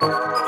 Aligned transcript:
you. 0.00 0.47